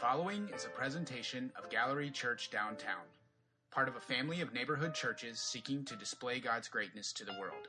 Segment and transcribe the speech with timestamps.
[0.00, 3.02] following is a presentation of Gallery Church Downtown,
[3.72, 7.66] part of a family of neighborhood churches seeking to display God's greatness to the world.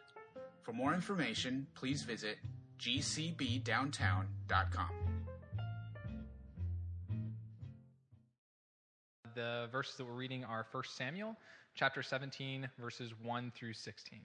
[0.62, 2.38] For more information, please visit
[2.79, 4.89] gcbdowntown.com.
[9.34, 11.36] The verses that we're reading are 1 Samuel
[11.73, 14.20] chapter 17 verses 1 through 16.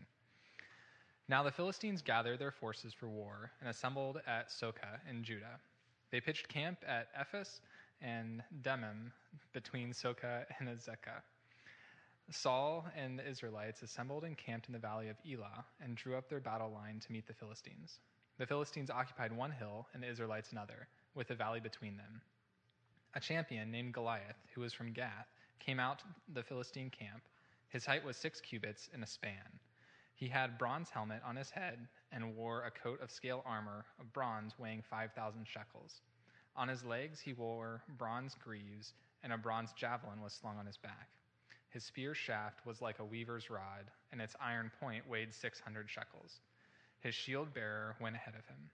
[1.28, 5.58] Now the Philistines gathered their forces for war and assembled at Socoh in Judah.
[6.10, 7.62] They pitched camp at Ephes
[8.04, 9.10] and Demim
[9.52, 11.22] between Socoh and Azekah.
[12.30, 16.28] Saul and the Israelites assembled and camped in the valley of Elah and drew up
[16.28, 18.00] their battle line to meet the Philistines.
[18.38, 22.20] The Philistines occupied one hill and the Israelites another, with a valley between them.
[23.14, 25.28] A champion named Goliath, who was from Gath,
[25.60, 27.22] came out to the Philistine camp.
[27.68, 29.60] His height was six cubits and a span.
[30.14, 34.12] He had bronze helmet on his head and wore a coat of scale armor of
[34.12, 36.00] bronze weighing 5,000 shekels.
[36.56, 40.76] On his legs he wore bronze greaves, and a bronze javelin was slung on his
[40.76, 41.08] back.
[41.70, 46.40] His spear shaft was like a weaver's rod, and its iron point weighed 600 shekels.
[47.00, 48.70] His shield bearer went ahead of him.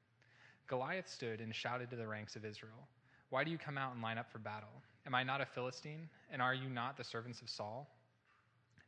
[0.67, 2.87] Goliath stood and shouted to the ranks of Israel,
[3.31, 4.69] Why do you come out and line up for battle?
[5.07, 7.89] Am I not a Philistine, and are you not the servants of Saul?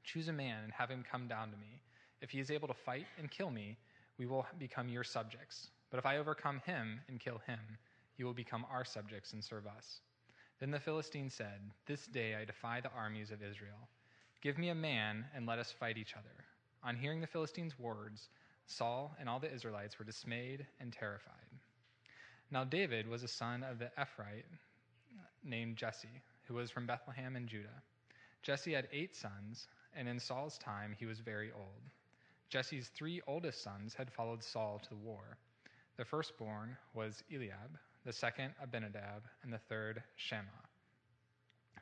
[0.04, 1.80] Choose a man and have him come down to me.
[2.20, 3.78] If he is able to fight and kill me,
[4.18, 5.70] we will become your subjects.
[5.90, 7.58] But if I overcome him and kill him,
[8.16, 10.00] you will become our subjects and serve us.
[10.60, 13.88] Then the Philistine said, This day I defy the armies of Israel.
[14.42, 16.44] Give me a man and let us fight each other.
[16.84, 18.28] On hearing the Philistines' words,
[18.66, 21.34] Saul and all the Israelites were dismayed and terrified.
[22.50, 24.44] Now David was a son of the Ephrathite
[25.42, 27.82] named Jesse, who was from Bethlehem in Judah.
[28.42, 31.90] Jesse had eight sons, and in Saul's time he was very old.
[32.48, 35.38] Jesse's three oldest sons had followed Saul to the war.
[35.96, 40.48] The firstborn was Eliab, the second Abinadab, and the third Shammah.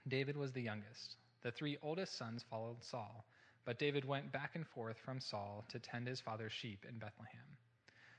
[0.09, 1.17] David was the youngest.
[1.43, 3.25] The three oldest sons followed Saul,
[3.65, 7.47] but David went back and forth from Saul to tend his father's sheep in Bethlehem.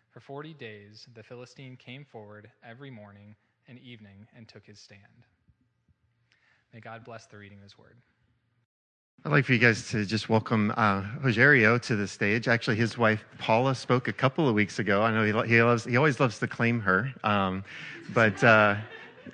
[0.09, 3.35] For forty days the Philistine came forward every morning
[3.67, 5.27] and evening and took his stand.
[6.73, 7.97] May God bless the reading of his word.
[9.23, 12.47] I'd like for you guys to just welcome uh, Rogerio to the stage.
[12.47, 15.03] Actually, his wife Paula spoke a couple of weeks ago.
[15.03, 17.63] I know he, he loves he always loves to claim her, um,
[18.15, 18.77] but uh,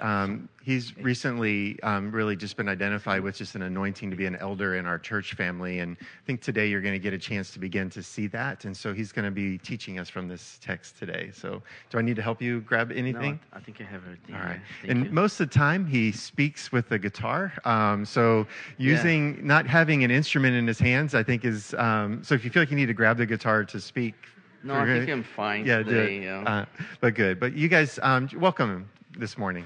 [0.02, 4.36] um, he's recently um, really just been identified with just an anointing to be an
[4.36, 5.80] elder in our church family.
[5.80, 8.66] And I think today you're going to get a chance to begin to see that.
[8.66, 11.32] And so he's going to be teaching us from this text today.
[11.34, 13.40] So do I need to help you grab anything?
[13.52, 14.36] No, I think I have everything.
[14.36, 14.60] All right.
[14.88, 15.12] And you.
[15.12, 17.54] most of the time he speaks with the guitar.
[17.64, 18.46] Um, so
[18.78, 22.52] using, not having an instrument in his hands, I think is, um, so if you
[22.52, 24.16] feel like you need to grab the guitar to speak.
[24.64, 26.24] no, I think I'm fine Yeah, today.
[26.24, 26.42] yeah.
[26.42, 26.66] Uh,
[27.00, 27.40] but good.
[27.40, 29.66] But you guys, um, welcome him this morning.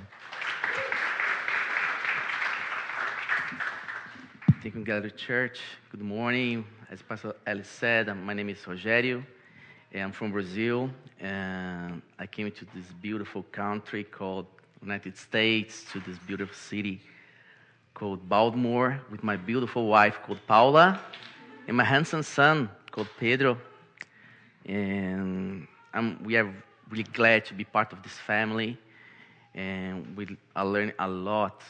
[4.61, 5.59] Thank you, Gallery Church.
[5.91, 6.65] Good morning.
[6.89, 9.25] As Pastor Ellis said, um, my name is Rogério.
[9.93, 14.45] I'm from Brazil, and I came to this beautiful country called
[14.81, 17.01] United States, to this beautiful city
[17.93, 21.01] called Baltimore, with my beautiful wife called Paula,
[21.67, 23.57] and my handsome son called Pedro.
[24.65, 26.53] And I'm, we are
[26.89, 28.77] really glad to be part of this family,
[29.53, 31.61] and we are learning a lot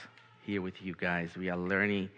[0.43, 1.35] here with you guys.
[1.35, 2.09] We are learning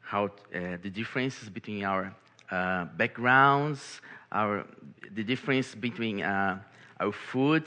[0.00, 2.14] how uh, the differences between our
[2.50, 4.00] uh, backgrounds,
[4.30, 4.66] our
[5.14, 6.58] the difference between uh,
[7.00, 7.64] our food,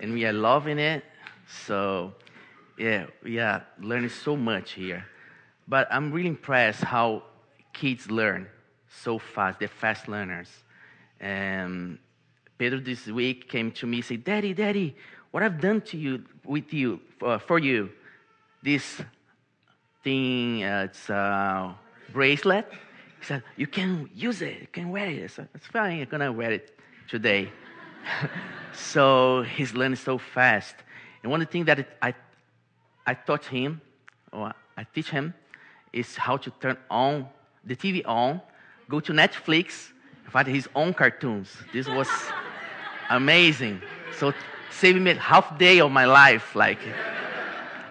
[0.00, 1.04] and we are loving it.
[1.66, 2.12] So,
[2.76, 5.04] yeah, we are learning so much here.
[5.68, 7.22] But I'm really impressed how
[7.72, 8.48] kids learn
[8.88, 9.58] so fast.
[9.58, 10.48] They're fast learners.
[11.20, 11.98] And
[12.58, 14.96] Pedro this week came to me and said, Daddy, Daddy,
[15.30, 17.90] what I've done to you, with you, for, for you,
[18.62, 19.02] this
[20.02, 21.74] thing, uh, it's a
[22.12, 22.66] bracelet.
[23.20, 25.24] He said, You can use it, you can wear it.
[25.24, 27.50] I said, It's fine, I'm gonna wear it today.
[28.72, 30.76] so he's learning so fast.
[31.22, 32.14] And one of the things that I,
[33.06, 33.80] I taught him,
[34.32, 35.34] or I teach him,
[35.92, 37.26] is how to turn on
[37.64, 38.40] the TV on,
[38.88, 39.90] go to Netflix,
[40.30, 41.56] find his own cartoons.
[41.72, 42.08] This was
[43.10, 43.80] amazing.
[44.18, 44.32] So
[44.70, 46.78] saving me half day of my life, like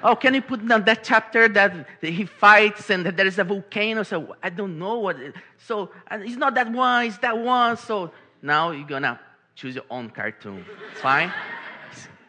[0.05, 3.43] oh, can you put down that chapter that he fights and that there is a
[3.43, 4.03] volcano?
[4.03, 5.19] So I don't know what.
[5.19, 7.75] It, so and it's not that one, it's that one.
[7.77, 8.11] So
[8.41, 9.19] now you're gonna
[9.55, 10.63] choose your own cartoon.
[11.01, 11.33] Fine.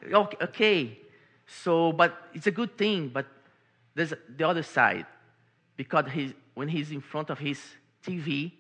[0.07, 0.99] Okay, okay.
[1.49, 3.09] So, but it's a good thing.
[3.09, 3.27] But
[3.93, 5.05] there's the other side,
[5.77, 7.61] because he's, when he's in front of his
[8.07, 8.53] TV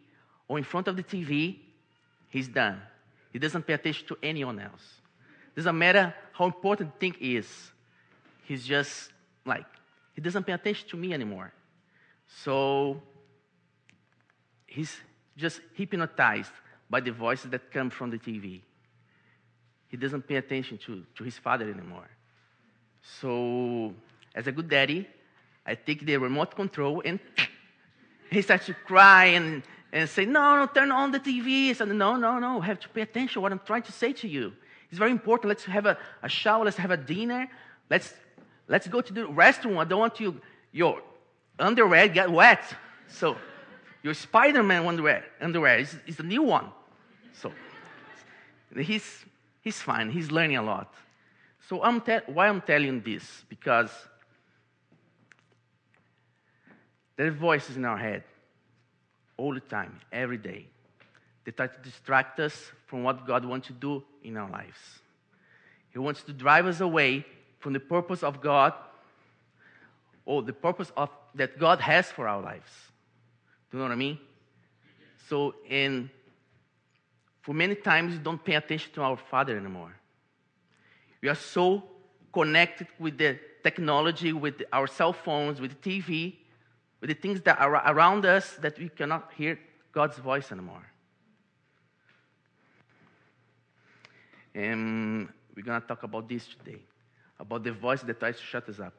[0.48, 1.58] or in front of the TV,
[2.30, 2.82] he's done.
[3.32, 4.82] He doesn't pay attention to anyone else.
[5.56, 7.46] Doesn't matter how important the thing is
[8.44, 9.10] he's just
[9.44, 9.64] like,
[10.14, 11.52] he doesn't pay attention to me anymore.
[12.44, 13.00] So
[14.66, 14.94] he's
[15.36, 16.52] just hypnotized
[16.88, 18.60] by the voices that come from the TV.
[19.88, 22.08] He doesn't pay attention to, to his father anymore.
[23.20, 23.94] So,
[24.34, 25.08] as a good daddy,
[25.64, 27.18] I take the remote control and
[28.30, 29.62] he starts to cry and,
[29.92, 31.70] and say, No, no, turn on the TV.
[31.70, 34.28] I said, No, no, no, have to pay attention what I'm trying to say to
[34.28, 34.52] you.
[34.90, 35.48] It's very important.
[35.48, 37.48] Let's have a, a shower, let's have a dinner.
[37.90, 38.14] Let's,
[38.68, 39.78] let's go to the restroom.
[39.78, 40.40] I don't want you,
[40.72, 41.02] your
[41.58, 42.62] underwear get wet.
[43.08, 43.36] So,
[44.02, 46.66] your Spider Man underwear, underwear is, is a new one.
[47.32, 47.52] So,
[48.76, 49.24] he's,
[49.60, 50.10] he's fine.
[50.10, 50.94] He's learning a lot.
[51.68, 53.44] So, I'm te- why I'm telling this?
[53.48, 53.90] Because
[57.16, 58.22] there are voices in our head
[59.36, 60.66] all the time, every day.
[61.44, 64.78] They try to distract us from what God wants to do in our lives.
[65.90, 67.24] He wants to drive us away
[67.58, 68.74] from the purpose of God
[70.24, 72.70] or the purpose of, that God has for our lives.
[73.70, 74.18] Do you know what I mean?
[75.28, 76.10] So, in,
[77.42, 79.94] for many times, we don't pay attention to our Father anymore.
[81.22, 81.84] We are so
[82.32, 86.36] connected with the technology, with our cell phones, with the TV,
[87.00, 89.58] with the things that are around us that we cannot hear
[89.92, 90.86] God's voice anymore.
[94.56, 96.80] And we're going to talk about this today
[97.38, 98.94] about the voice that tries to shut us up.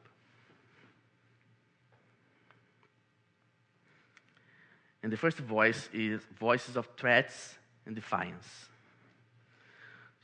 [5.02, 7.56] And the first voice is voices of threats
[7.86, 8.46] and defiance.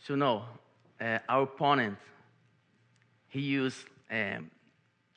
[0.06, 0.44] So, no,
[1.00, 1.98] uh, our opponent,
[3.26, 3.78] he used
[4.08, 4.52] um,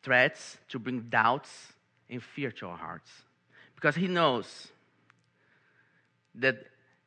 [0.02, 1.74] threats to bring doubts
[2.10, 3.12] and fear to our hearts.
[3.76, 4.70] Because he knows
[6.34, 6.58] that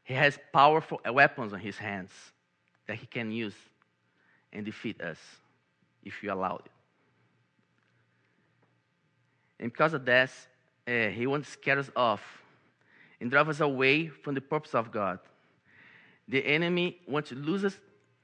[0.05, 2.13] he has powerful weapons on his hands
[2.91, 3.55] that he can use
[4.53, 5.17] and defeat us
[6.03, 6.73] if you allow it.
[9.61, 10.33] And because of that,
[10.89, 12.21] uh, he wants to scare us off
[13.21, 15.21] and drive us away from the purpose of God.
[16.27, 17.77] The enemy wants to lose us,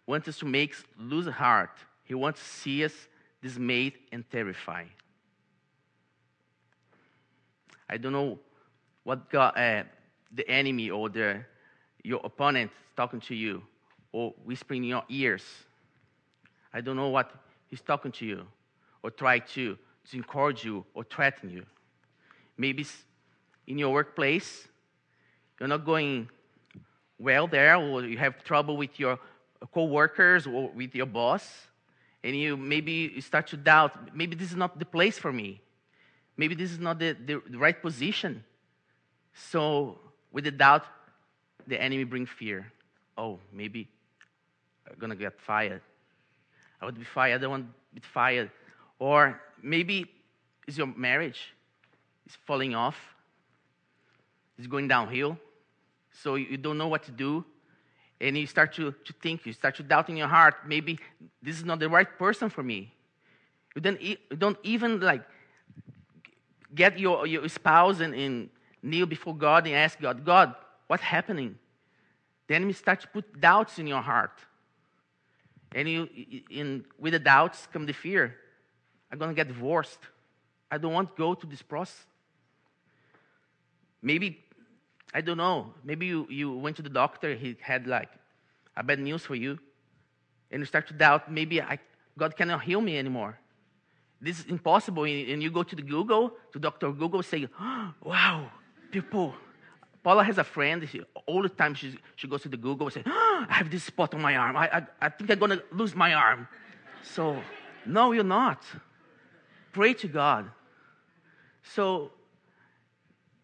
[0.05, 1.79] wants us to make us lose heart.
[2.03, 2.95] He wants to see us
[3.41, 4.91] dismayed and terrified.
[7.89, 8.41] I don't know
[9.05, 9.85] what God, uh,
[10.33, 11.45] the enemy or the,
[12.03, 13.63] your opponent is talking to you
[14.17, 15.45] or whispering in your ears.
[16.73, 17.31] I don't know what
[17.69, 18.47] he's talking to you
[19.03, 19.77] or try to,
[20.09, 21.67] to encourage you or threaten you.
[22.57, 22.87] Maybe
[23.67, 24.69] in your workplace,
[25.61, 26.31] you're not going
[27.19, 29.19] well there, or you have trouble with your
[29.75, 31.45] co-workers or with your boss,
[32.25, 35.61] and you maybe you start to doubt, maybe this is not the place for me.
[36.39, 38.45] Maybe this is not the, the, the right position.
[39.35, 39.99] So
[40.33, 40.85] with the doubt,
[41.67, 42.73] the enemy brings fear.
[43.19, 43.89] Oh, maybe
[44.89, 45.83] I'm gonna get fired.
[46.81, 47.37] I would be fired.
[47.37, 48.51] I don't want to be fired.
[48.99, 50.07] Or maybe
[50.67, 51.55] is your marriage
[52.27, 52.97] is falling off.
[54.59, 55.39] It's going downhill.
[56.13, 57.45] So you don't know what to do.
[58.21, 60.99] And you start to, to think, you start to doubt in your heart, maybe
[61.43, 62.93] this is not the right person for me.
[63.75, 65.23] You don't, you don't even like
[66.75, 68.49] get your, your spouse and, and
[68.83, 70.55] kneel before God and ask God, God,
[70.87, 71.59] what's happening?
[72.49, 74.41] The enemy starts to put doubts in your heart.
[75.75, 76.09] And you,
[76.51, 78.35] in, with the doubts come the fear.
[79.11, 79.99] I'm going to get divorced.
[80.71, 82.07] I don't want to go to this process.
[84.03, 84.45] Maybe,
[85.13, 88.11] I don't know, maybe you, you went to the doctor, he had like
[88.77, 89.59] a bad news for you,
[90.51, 91.79] and you start to doubt, maybe I,
[92.19, 93.39] God cannot heal me anymore.
[94.21, 95.05] This is impossible.
[95.05, 96.93] And you go to the Google, to Dr.
[96.93, 98.51] Google, say, oh, wow,
[98.91, 99.35] people.
[100.07, 102.95] Paula has a friend, she, all the time she, she goes to the Google and
[102.95, 104.57] says, oh, ah, I have this spot on my arm.
[104.57, 106.47] I, I, I think I'm going to lose my arm.
[107.03, 107.43] So,
[107.85, 108.63] no, you're not.
[109.73, 110.49] Pray to God.
[111.75, 112.13] So,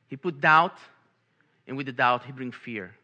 [0.07, 0.77] he put doubt,
[1.67, 2.95] and with the doubt, he brings fear.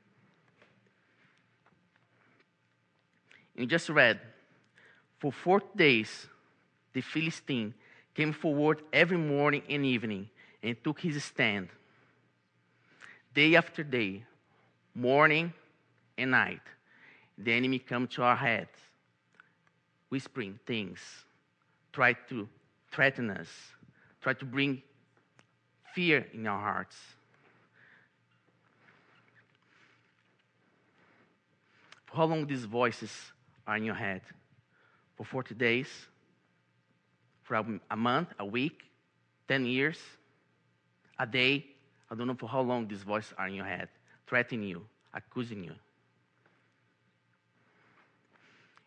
[3.56, 4.20] And you just read,
[5.18, 6.28] for 40 days,
[6.92, 7.74] the Philistine
[8.14, 10.30] came forward every morning and evening
[10.62, 11.70] and took his stand.
[13.38, 14.24] Day after day,
[14.96, 15.52] morning
[16.16, 16.60] and night,
[17.38, 18.76] the enemy come to our heads,
[20.08, 20.98] whispering things,
[21.92, 22.48] try to
[22.90, 23.46] threaten us,
[24.20, 24.82] try to bring
[25.94, 26.96] fear in our hearts.
[32.06, 33.12] For how long these voices
[33.68, 34.22] are in your head?
[35.16, 35.86] For 40 days?
[37.44, 37.54] For
[37.88, 38.80] a month, a week,
[39.46, 40.00] 10 years,
[41.20, 41.66] a day?
[42.10, 43.88] I don't know for how long these voices are in your head,
[44.26, 45.72] threatening you, accusing you.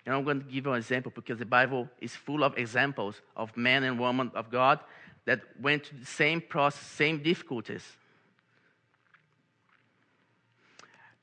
[0.05, 3.21] And I'm going to give you an example because the Bible is full of examples
[3.35, 4.79] of men and women of God
[5.25, 7.83] that went through the same process, same difficulties.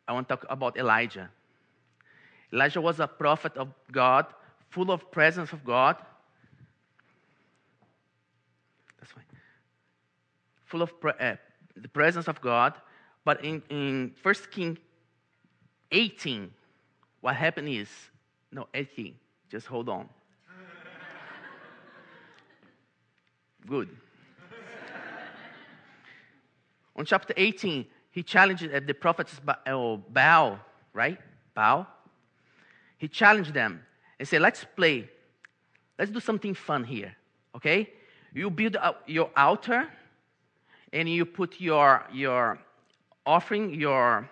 [0.06, 1.28] I want to talk about Elijah.
[2.52, 4.26] Elijah was a prophet of God,
[4.70, 5.96] full of presence of God.
[9.00, 9.24] That's fine.
[10.66, 11.36] Full of pre- uh,
[11.82, 12.74] the presence of God.
[13.24, 14.78] But in, in 1 King
[15.92, 16.50] 18,
[17.20, 17.88] what happened is,
[18.52, 19.14] no, 18,
[19.50, 20.08] just hold on.
[23.66, 23.88] Good.
[26.96, 30.58] On chapter 18, he challenged uh, the prophets uh, Baal,
[30.92, 31.18] right?
[31.54, 31.86] Baal.
[32.96, 33.84] He challenged them
[34.18, 35.08] and said, Let's play.
[35.98, 37.14] Let's do something fun here,
[37.54, 37.90] okay?
[38.32, 39.88] You build up your altar
[40.92, 42.58] and you put your, your
[43.26, 44.28] offering, your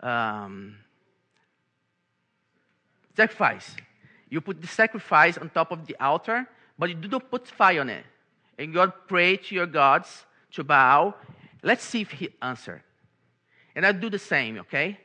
[0.00, 0.76] um,
[3.16, 3.76] sacrifice.
[4.28, 6.48] You put the sacrifice on top of the altar,
[6.78, 8.04] but you do not put fire on it.
[8.58, 11.14] And God pray to your gods, to Baal.
[11.62, 12.82] Let's see if he answer.
[13.74, 14.98] And I do the same, okay?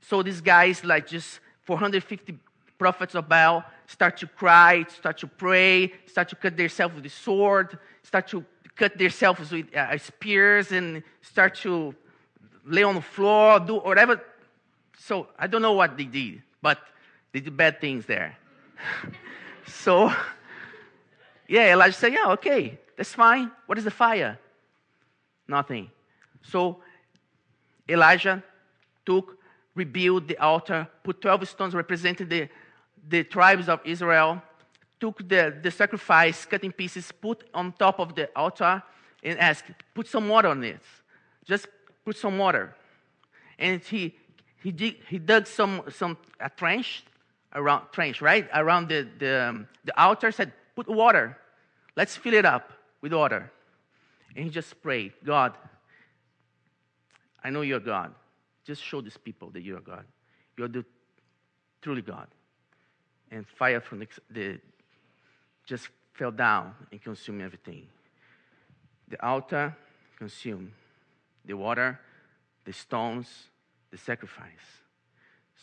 [0.00, 2.38] So these guys, like just 450
[2.78, 7.10] prophets of Baal, start to cry, start to pray, start to cut themselves with the
[7.10, 8.44] sword, start to
[8.80, 11.94] cut themselves with uh, spears, and start to
[12.64, 14.18] lay on the floor, do whatever.
[14.98, 16.78] So I don't know what they did, but
[17.30, 18.38] they did bad things there.
[19.66, 20.10] so,
[21.46, 23.50] yeah, Elijah said, Yeah, okay, that's fine.
[23.66, 24.38] What is the fire?
[25.46, 25.90] Nothing.
[26.42, 26.80] So
[27.86, 28.42] Elijah
[29.04, 29.36] took,
[29.74, 32.48] rebuilt the altar, put 12 stones representing the,
[33.06, 34.40] the tribes of Israel,
[35.00, 38.82] took the, the sacrifice, cut in pieces, put on top of the altar,
[39.22, 39.64] and asked,
[39.94, 40.80] Put some water on it.
[41.44, 41.66] Just
[42.04, 42.76] put some water.
[43.58, 44.14] And he,
[44.62, 47.04] he, dig, he dug some, some a trench,
[47.54, 48.48] around, trench, right?
[48.54, 51.36] Around the, the, um, the altar, said, Put water.
[51.96, 53.50] Let's fill it up with water.
[54.36, 55.54] And he just prayed, God,
[57.42, 58.14] I know you're God.
[58.64, 60.04] Just show these people that you're God.
[60.56, 60.84] You're the
[61.82, 62.28] truly God.
[63.30, 64.60] And fire from the, the
[65.70, 67.86] just fell down and consumed everything.
[69.08, 69.76] The altar
[70.18, 70.72] consumed
[71.44, 71.98] the water,
[72.64, 73.28] the stones,
[73.92, 74.66] the sacrifice.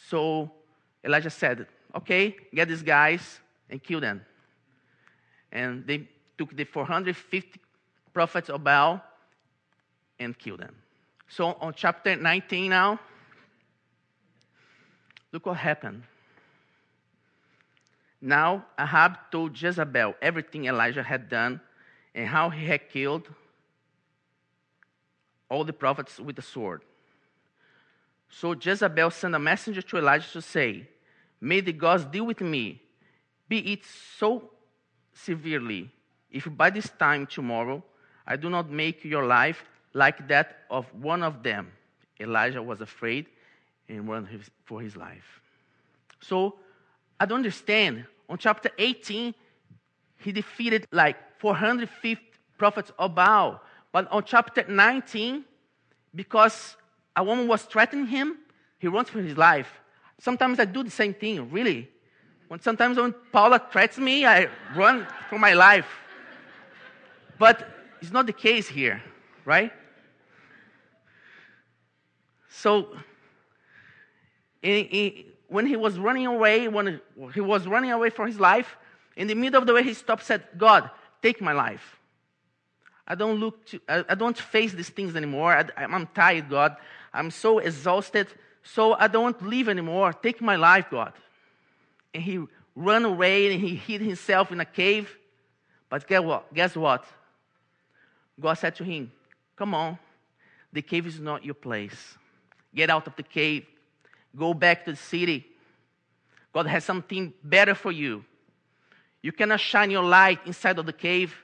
[0.10, 0.50] So
[1.04, 4.26] Elijah said, Okay, get these guys and kill them.
[5.52, 7.60] And they took the 450
[8.14, 9.02] prophets of Baal
[10.20, 10.76] and killed them.
[11.28, 13.00] So on chapter 19 now,
[15.34, 16.04] look what happened.
[18.22, 21.62] Now Ahab told Jezebel everything Elijah had done
[22.16, 23.28] and how he had killed
[25.50, 26.82] all the prophets with the sword.
[28.30, 30.88] So Jezebel sent a messenger to Elijah to say,
[31.40, 32.82] May the gods deal with me,
[33.48, 33.86] be it
[34.18, 34.50] so
[35.14, 35.90] severely,
[36.32, 37.84] if by this time tomorrow
[38.26, 41.72] I do not make your life like that of one of them.
[42.20, 43.28] Elijah was afraid
[43.88, 44.28] and ran
[44.66, 45.42] for his life.
[46.20, 46.56] So
[47.20, 48.06] I don't understand.
[48.30, 49.34] On chapter 18,
[50.20, 52.18] he defeated like 450
[52.58, 53.62] prophets of Baal.
[53.92, 55.46] But on chapter 19,
[56.14, 56.76] because
[57.16, 58.38] a woman was threatening him,
[58.80, 59.70] he runs for his life.
[60.20, 61.90] Sometimes I do the same thing, really.
[62.48, 65.88] When sometimes when Paula threatens me, I run for my life.
[67.38, 67.68] But
[68.02, 69.02] it's not the case here,
[69.46, 69.72] right?
[72.50, 72.96] So,
[74.62, 77.00] in, in, when he was running away, when
[77.34, 78.78] he was running away for his life,
[79.16, 80.90] in the middle of the way, he stopped, said, "God,
[81.22, 82.00] take my life.
[83.08, 85.54] I don't look to, I, don't face these things anymore.
[85.54, 86.76] I, I'm tired, God.
[87.14, 88.28] I'm so exhausted.
[88.64, 90.14] So I don't live anymore.
[90.14, 91.14] Take my life, God."
[92.14, 95.18] And he ran away and he hid himself in a cave.
[95.90, 96.54] But guess what?
[96.54, 97.06] Guess what?
[98.40, 99.12] God said to him,
[99.56, 99.98] Come on,
[100.72, 102.18] the cave is not your place.
[102.74, 103.66] Get out of the cave.
[104.38, 105.48] Go back to the city.
[106.54, 108.24] God has something better for you.
[109.22, 111.36] You cannot shine your light inside of the cave.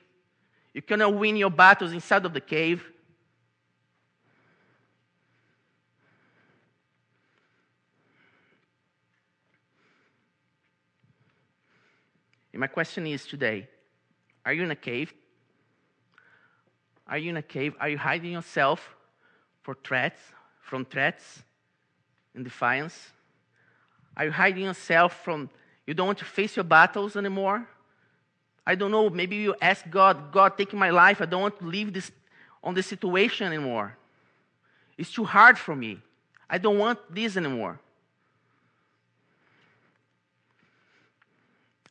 [0.74, 2.84] You cannot win your battles inside of the cave.
[12.54, 13.68] And my question is today
[14.46, 15.12] are you in a cave?
[17.08, 17.76] Are you in a cave?
[17.80, 18.96] Are you hiding yourself
[19.64, 20.20] for threats,
[20.62, 21.44] from threats
[22.36, 23.12] and defiance?
[24.16, 25.50] Are you hiding yourself from,
[25.88, 27.68] you don't want to face your battles anymore?
[28.66, 31.22] I don't know, maybe you ask God, God, take my life.
[31.22, 32.12] I don't want to leave this
[32.63, 33.98] on this situation anymore.
[34.98, 36.00] It's too hard for me.
[36.50, 37.80] I don't want this anymore.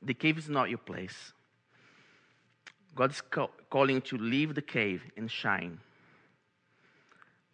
[0.01, 1.33] The cave is not your place.
[2.95, 5.79] God is call, calling you to leave the cave and shine.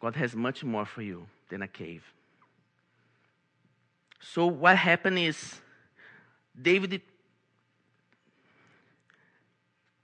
[0.00, 2.04] God has much more for you than a cave.
[4.20, 5.54] So, what happened is
[6.60, 7.00] David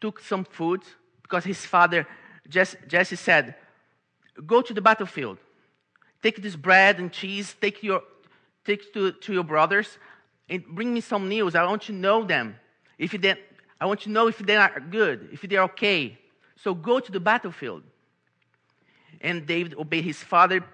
[0.00, 0.82] took some food
[1.22, 2.06] because his father,
[2.48, 3.54] Jesse, said,
[4.46, 5.38] Go to the battlefield.
[6.22, 8.02] Take this bread and cheese, take, your,
[8.64, 9.98] take to, to your brothers,
[10.48, 11.54] and bring me some news.
[11.54, 12.56] I want to know them.
[12.98, 13.34] If they,
[13.80, 16.18] I want to know if they are good, if they're okay.
[16.56, 17.82] So go to the battlefield.
[19.20, 20.64] And David obeyed his father,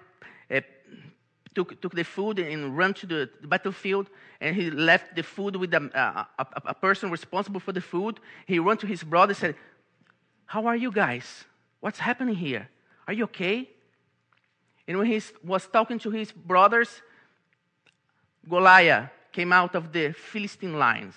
[1.55, 4.09] took, took the food and ran to the, battlefield.
[4.39, 7.81] And he left the food with um, a, a, a, a person responsible for the
[7.81, 8.19] food.
[8.45, 9.55] He ran to his brother and said,
[10.45, 11.45] How are you guys?
[11.79, 12.69] What's happening here?
[13.07, 13.69] Are you okay?
[14.87, 17.01] And when he was talking to his brothers,
[18.47, 21.15] Goliath came out of the Philistine lines.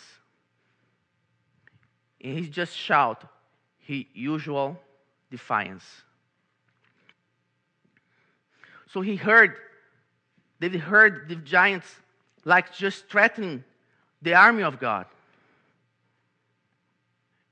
[2.21, 3.25] And he just shout
[3.79, 4.79] his usual
[5.31, 5.85] defiance.
[8.87, 9.55] So he heard,
[10.65, 11.95] David heard the giants
[12.47, 13.63] like just threatening
[14.23, 15.05] the army of God.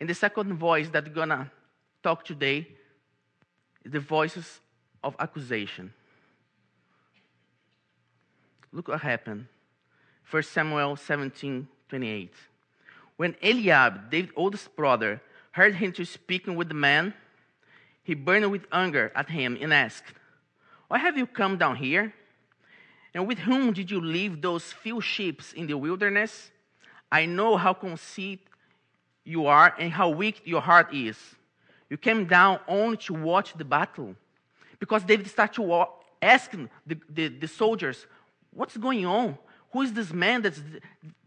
[0.00, 1.52] And the second voice that we're gonna
[2.02, 2.66] talk today
[3.85, 4.61] is the voices
[5.04, 5.92] of accusation.
[8.73, 9.47] Look what happened.
[10.31, 12.33] 1 Samuel 17 28.
[13.19, 17.12] When Eliab, David's oldest brother, heard him to speaking with the man,
[18.02, 20.14] he burned with anger at him and asked,
[20.88, 22.14] Why have you come down here?
[23.14, 26.50] And with whom did you leave those few sheep in the wilderness?
[27.11, 28.47] I know how conceited
[29.25, 31.19] you are and how weak your heart is.
[31.90, 34.16] You came down only to watch the battle.
[34.78, 35.87] Because David started to
[36.23, 36.50] ask
[36.87, 38.07] the, the, the soldiers,
[38.54, 39.38] What's going on?
[39.73, 40.61] Who is this man that's,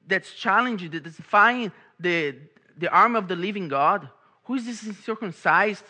[0.07, 2.35] that's challenging, that's defying the,
[2.77, 4.07] the arm of the living God?
[4.43, 5.85] Who is this circumcised?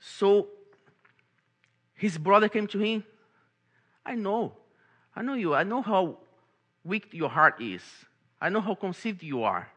[0.00, 0.48] So
[1.94, 3.04] his brother came to him.
[4.04, 4.52] I know.
[5.14, 5.54] I know you.
[5.54, 6.18] I know how
[6.84, 7.82] weak your heart is.
[8.40, 9.68] I know how conceived you are.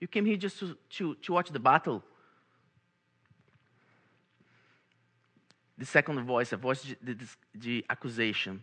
[0.00, 2.02] You came here just to, to, to watch the battle.
[5.76, 7.16] The second voice, a voice, the,
[7.54, 8.62] the accusation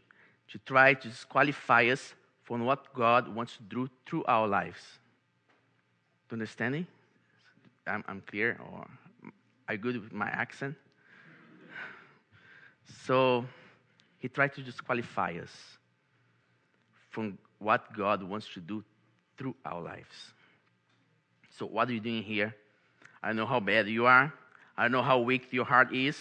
[0.50, 4.80] to try to disqualify us from what God wants to do through our lives.
[6.30, 6.86] Do you understand
[7.88, 8.88] I'm, I'm clear, or
[9.72, 10.76] you good with my accent?
[13.06, 13.46] So
[14.22, 15.50] he tried to disqualify us
[17.10, 18.84] from what God wants to do
[19.36, 20.16] through our lives.
[21.58, 22.56] So, what are you doing here?
[23.24, 24.32] I know how bad you are.
[24.78, 26.16] I know how weak your heart is.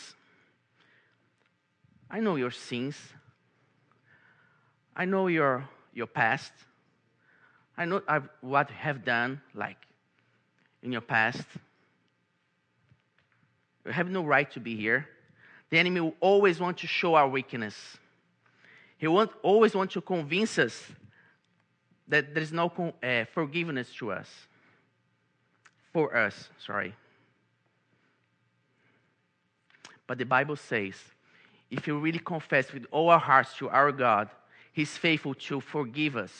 [2.10, 2.96] I know your sins.
[4.96, 6.52] I know your, your past.
[7.76, 9.76] I know I've, what you have done, like
[10.82, 11.44] in your past.
[13.84, 15.06] You have no right to be here.
[15.70, 17.74] The enemy will always want to show our weakness.
[18.98, 20.84] He will always want to convince us
[22.08, 22.70] that there is no
[23.02, 24.28] uh, forgiveness to us.
[25.92, 26.94] For us, sorry.
[30.06, 30.94] But the Bible says
[31.70, 34.28] if you really confess with all our hearts to our God,
[34.72, 36.32] He's faithful to forgive us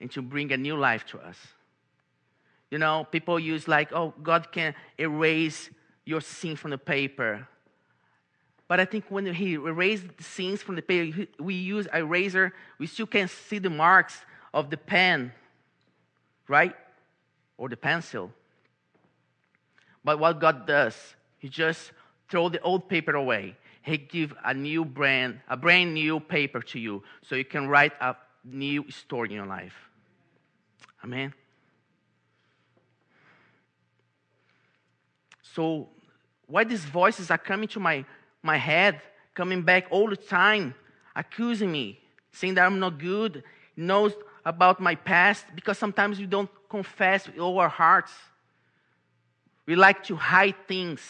[0.00, 1.36] and to bring a new life to us.
[2.70, 5.70] You know, people use like, oh, God can erase
[6.04, 7.46] your sin from the paper.
[8.72, 12.54] But I think when He erased the sins from the paper, we use a razor,
[12.78, 15.30] we still can see the marks of the pen,
[16.48, 16.74] right?
[17.58, 18.32] Or the pencil.
[20.02, 20.96] But what God does,
[21.38, 21.92] He just
[22.30, 26.78] throw the old paper away he give a new brand, a brand new paper to
[26.78, 29.74] you so you can write a new story in your life.
[31.04, 31.34] Amen.
[35.42, 35.90] So
[36.46, 38.06] why these voices are coming to my,
[38.42, 39.00] my head,
[39.34, 40.74] coming back all the time,
[41.14, 41.98] accusing me,
[42.32, 43.44] saying that I'm not good,
[43.76, 44.12] knows
[44.44, 48.12] about my past, because sometimes we don't confess with all our hearts.
[49.66, 51.00] We like to hide things.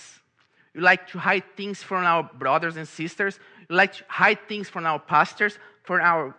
[0.75, 3.39] We like to hide things from our brothers and sisters.
[3.69, 6.35] We like to hide things from our pastors, from our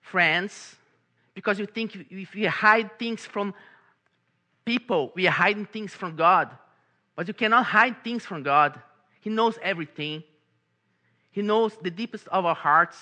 [0.00, 0.76] friends,
[1.34, 3.54] because we think if we hide things from
[4.64, 6.50] people, we are hiding things from God.
[7.16, 8.80] But you cannot hide things from God.
[9.24, 10.22] He knows everything.
[11.30, 12.98] He knows the deepest of our hearts.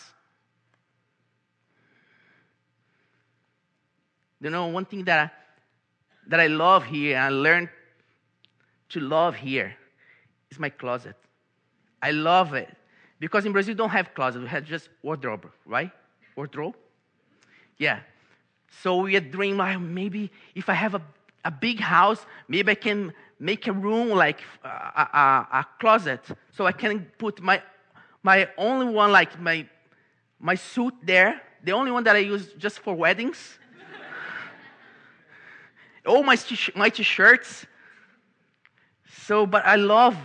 [4.40, 5.30] You know, one thing that I,
[6.28, 7.70] that I love here, and I learned
[8.90, 9.74] to love here,
[10.48, 11.16] is my closet.
[12.00, 12.68] I love it.
[13.18, 15.90] Because in Brazil, we don't have closet, we have just wardrobe, right?
[16.36, 16.76] Wardrobe?
[17.78, 17.98] Yeah.
[18.80, 21.02] So we dream like maybe if I have a,
[21.44, 26.20] a big house, maybe I can make a room like a, a, a closet,
[26.52, 27.60] so I can put my
[28.22, 29.66] my only one like my
[30.38, 33.58] my suit there, the only one that I use just for weddings.
[36.06, 36.36] All my
[36.76, 37.66] my t-shirts.
[39.26, 40.16] So, but I love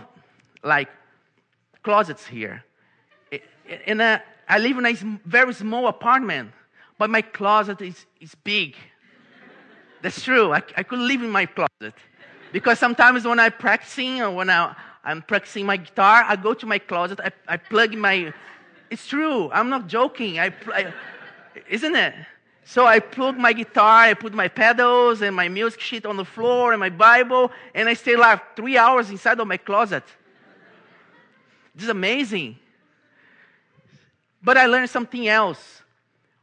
[0.62, 0.88] like
[1.82, 2.64] closets here.
[3.86, 4.94] In a, uh, I live in a
[5.26, 6.52] very small apartment,
[6.98, 8.76] but my closet is, is big.
[10.00, 10.52] That's true.
[10.52, 11.94] I, I could live in my closet.
[12.52, 16.66] Because sometimes when I'm practicing or when I, I'm practicing my guitar, I go to
[16.66, 18.32] my closet, I, I plug my.
[18.90, 19.50] It's true.
[19.52, 20.38] I'm not joking.
[20.40, 20.92] I, I,
[21.68, 22.14] isn't it?
[22.64, 26.24] So I plug my guitar, I put my pedals and my music sheet on the
[26.24, 30.04] floor and my Bible, and I stay like three hours inside of my closet.
[31.74, 32.58] This is amazing.
[34.42, 35.82] But I learned something else.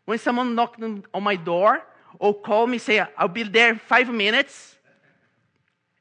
[0.06, 1.84] When someone knocked on my door
[2.18, 4.75] or called me, say, I'll be there in five minutes,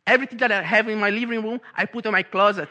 [0.07, 2.69] everything that I have in my living room, I put in my closet.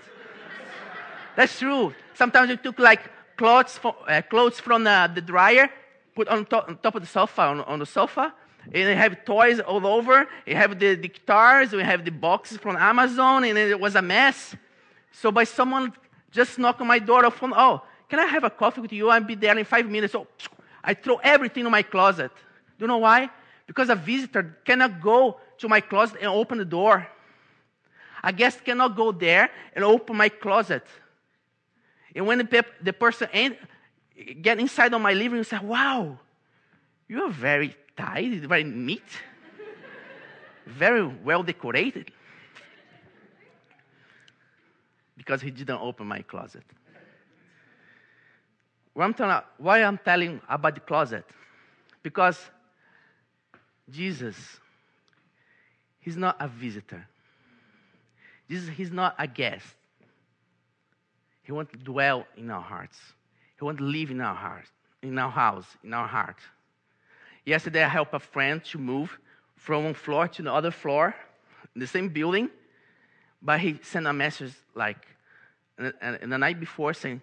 [1.36, 1.94] That's true.
[2.14, 3.02] Sometimes I took like
[3.38, 5.70] clothes, for, uh, clothes from the, the, dryer,
[6.16, 8.34] put on, to- on, top of the sofa, on, on, the sofa,
[8.72, 10.28] and I have toys all over.
[10.48, 14.02] I have the, the guitars, we have the boxes from Amazon, and it was a
[14.02, 14.56] mess.
[15.12, 15.94] So by someone
[16.32, 19.10] just knock on my door, phone, oh, can I have a coffee with you?
[19.10, 20.14] I'll be there in five minutes.
[20.14, 20.28] So
[20.84, 22.32] I throw everything in my closet.
[22.78, 23.30] Do you know why?
[23.66, 27.08] Because a visitor cannot go to my closet and open the door.
[28.24, 30.86] A guest cannot go there and open my closet.
[32.16, 33.58] And when the, pep- the person en-
[34.42, 36.20] get inside of my living room, say, "Wow,
[37.08, 39.04] you are very tidy, very neat,
[40.66, 42.12] very well decorated."
[45.18, 46.64] Because he didn't open my closet.
[48.96, 51.26] I'm telling, why I'm telling about the closet?
[52.04, 52.40] Because
[53.90, 54.36] Jesus,
[56.00, 57.08] he's not a visitor.
[58.48, 59.66] He's not a guest.
[61.44, 62.98] He wants to dwell in our hearts.
[63.58, 64.66] He wants to live in our heart,
[65.02, 66.38] in our house, in our heart.
[67.46, 69.18] Yesterday, I helped a friend to move
[69.56, 71.16] from one floor to the other floor
[71.76, 72.50] in the same building,
[73.42, 75.06] but he sent a message like,
[75.78, 77.22] and, and the night before saying,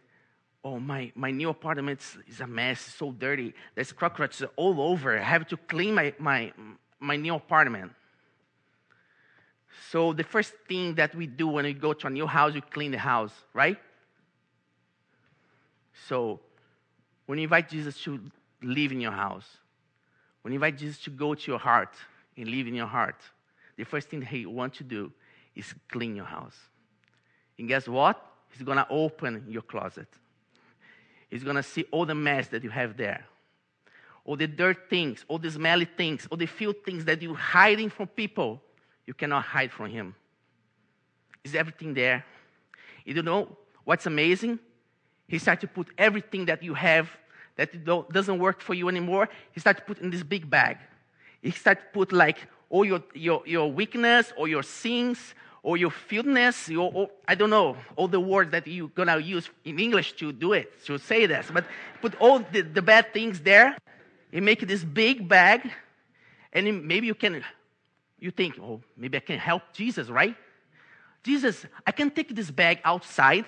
[0.62, 3.54] Oh, my, my new apartment is a mess, it's so dirty.
[3.74, 5.18] There's cockroaches all over.
[5.18, 6.52] I have to clean my, my,
[6.98, 7.92] my new apartment.
[9.90, 12.60] So, the first thing that we do when we go to a new house, we
[12.60, 13.78] clean the house, right?
[16.08, 16.40] So,
[17.26, 18.20] when you invite Jesus to
[18.62, 19.46] live in your house,
[20.42, 21.94] when you invite Jesus to go to your heart
[22.36, 23.20] and live in your heart,
[23.76, 25.12] the first thing that He wants to do
[25.54, 26.56] is clean your house.
[27.58, 28.24] And guess what?
[28.50, 30.08] He's to open your closet.
[31.28, 33.24] He's to see all the mess that you have there.
[34.24, 37.90] All the dirt things, all the smelly things, all the filth things that you're hiding
[37.90, 38.60] from people,
[39.10, 40.14] you cannot hide from Him.
[41.42, 42.24] Is everything there?
[43.04, 43.48] You know
[43.82, 44.60] what's amazing?
[45.26, 47.10] He started to put everything that you have
[47.56, 47.70] that
[48.12, 50.76] doesn't work for you anymore, he started to put in this big bag.
[51.42, 55.18] He started to put like all your, your, your weakness or your sins
[55.64, 59.50] or your filthiness, your, or, I don't know, all the words that you're gonna use
[59.64, 61.64] in English to do it, to say this, but
[62.00, 63.76] put all the, the bad things there
[64.32, 65.68] and make this big bag,
[66.52, 67.42] and maybe you can,
[68.20, 70.36] you think, oh, maybe I can help Jesus, right?
[71.22, 73.44] Jesus, I can take this bag outside,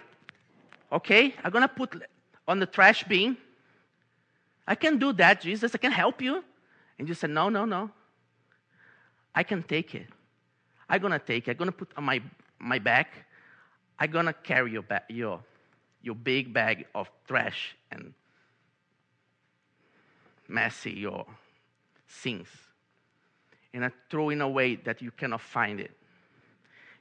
[0.91, 1.35] okay?
[1.43, 2.03] I'm gonna put
[2.47, 3.37] on the trash bin.
[4.67, 6.45] I can do that, Jesus, I can help you.
[6.99, 7.91] And you said, no, no, no.
[9.35, 10.07] I can take it.
[10.89, 11.53] I'm gonna take it.
[11.53, 12.21] I'm gonna put on my
[12.59, 13.09] my back.
[13.99, 15.41] I'm gonna carry your ba- your
[16.03, 18.13] your big bag of trash and
[20.49, 21.27] messy your
[22.07, 22.49] sins,
[23.75, 25.91] and throw in a way that you cannot find it.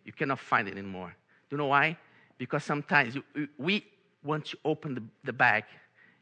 [0.05, 1.15] You cannot find it anymore.
[1.49, 1.97] Do you know why?
[2.37, 3.23] Because sometimes you,
[3.57, 3.85] we
[4.23, 5.65] want to open the, the bag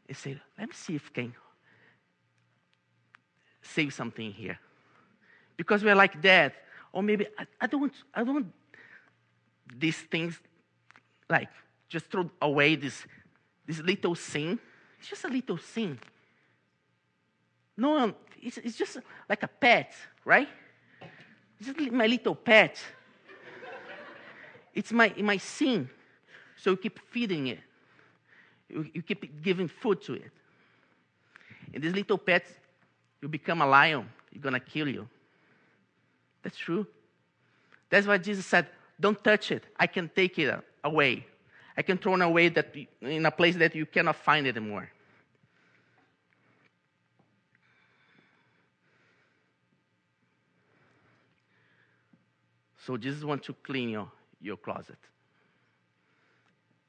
[0.08, 1.34] and say, "Let me see if I can
[3.62, 4.58] save something here,"
[5.56, 6.54] because we're like that
[6.92, 8.52] or maybe I, I don't I don't
[9.78, 10.38] these things
[11.28, 11.48] like
[11.88, 13.04] just throw away this,
[13.66, 14.58] this little sin.
[14.98, 15.98] It's just a little sin.
[17.76, 18.98] No, it's, it's just
[19.28, 20.48] like a pet, right?
[21.58, 22.78] It's just my little pet.
[24.74, 25.88] It's my, my sin.
[26.56, 27.58] So you keep feeding it.
[28.68, 30.30] You, you keep giving food to it.
[31.74, 32.46] And this little pet,
[33.20, 35.08] you become a lion, you're going to kill you.
[36.42, 36.86] That's true.
[37.90, 39.64] That's why Jesus said, Don't touch it.
[39.78, 41.26] I can take it away.
[41.76, 44.90] I can throw it away that, in a place that you cannot find it anymore.
[52.86, 54.98] So Jesus wants to clean your, your closet.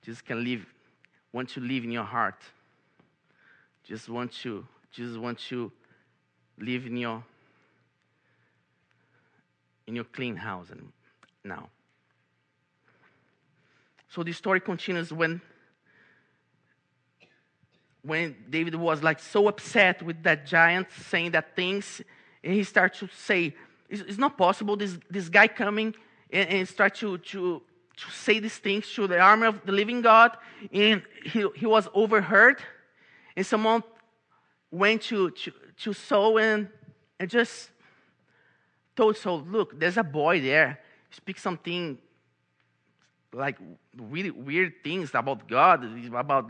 [0.03, 0.65] Jesus can live,
[1.31, 2.41] want to live in your heart.
[3.83, 5.71] Jesus want to, Jesus want to
[6.57, 7.23] live in your
[9.87, 10.91] in your clean house and
[11.43, 11.67] now.
[14.07, 15.41] So the story continues when
[18.03, 22.01] when David was like so upset with that giant saying that things,
[22.43, 23.53] and he starts to say,
[23.91, 25.93] it's, it's not possible, this, this guy coming
[26.31, 27.61] and, and start to, to,
[27.97, 30.35] to say these things to the army of the living God,
[30.73, 32.61] and he, he was overheard,
[33.35, 33.83] and someone
[34.71, 35.51] went to, to,
[35.83, 36.69] to Saul and,
[37.19, 37.69] and just
[38.95, 40.79] told Saul, look, there's a boy there,
[41.11, 41.97] speak something
[43.33, 43.57] like
[43.97, 46.49] really weird things about God, about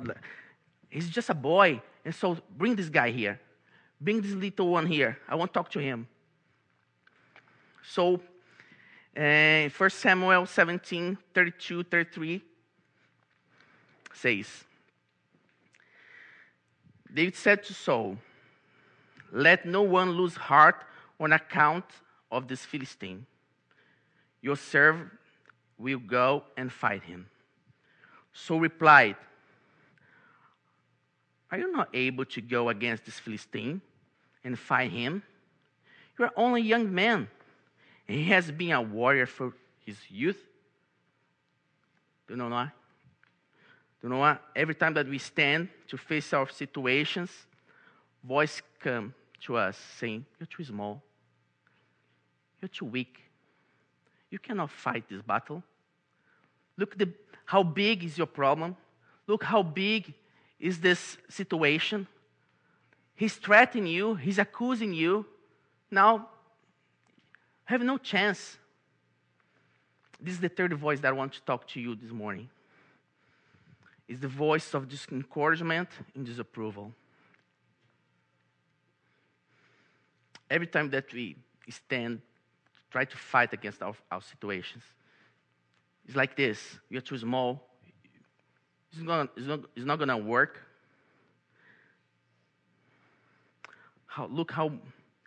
[0.92, 1.82] He's just a boy.
[2.04, 3.40] And so bring this guy here.
[4.00, 5.18] Bring this little one here.
[5.28, 6.08] I want to talk to him.
[7.84, 8.22] So,
[9.18, 12.42] uh, 1 Samuel 17 32 33
[14.14, 14.48] says,
[17.14, 18.18] David said to Saul,
[19.32, 20.84] Let no one lose heart
[21.20, 21.86] on account
[22.32, 23.26] of this Philistine.
[24.42, 25.10] Your servant
[25.78, 27.28] will go and fight him.
[28.34, 29.18] Saul replied,
[31.52, 33.82] are you not able to go against this Philistine
[34.44, 35.22] and fight him?
[36.18, 37.28] You are only a young man,
[38.12, 39.54] he has been a warrior for
[39.86, 40.40] his youth.
[42.28, 42.66] Do you know why?
[42.66, 44.42] Do you know what?
[44.56, 47.30] Every time that we stand to face our situations,
[48.24, 51.02] voice come to us saying, You're too small.
[52.62, 53.18] You're too weak.
[54.30, 55.64] You cannot fight this battle.
[56.78, 57.10] Look the,
[57.46, 58.76] how big is your problem.
[59.28, 60.14] Look how big
[60.60, 62.08] is this situation.
[63.16, 65.26] He's threatening you, he's accusing you.
[65.92, 66.30] Now,
[67.72, 68.58] have no chance.
[70.20, 72.50] This is the third voice that I want to talk to you this morning.
[74.10, 76.92] It's the voice of discouragement and disapproval.
[80.50, 81.38] Every time that we
[81.70, 82.22] stand,
[82.92, 84.84] try to fight against our, our situations,
[86.06, 87.66] it's like this: you're too small,
[88.92, 90.60] it's, gonna, it's not, it's not going to work.
[94.08, 94.74] How, look how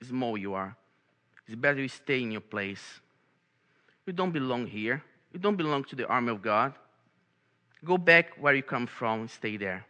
[0.02, 0.76] small you are.
[1.46, 2.83] It's better you stay in your place.
[4.07, 5.02] You don't belong here.
[5.33, 6.74] You don't belong to the army of God.
[7.85, 9.85] Go back where you come from and stay there.